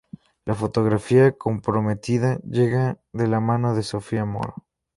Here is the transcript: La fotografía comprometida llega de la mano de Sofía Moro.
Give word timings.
La 0.45 0.55
fotografía 0.55 1.33
comprometida 1.37 2.39
llega 2.39 2.99
de 3.13 3.27
la 3.27 3.39
mano 3.39 3.75
de 3.75 3.83
Sofía 3.83 4.25
Moro. 4.25 4.55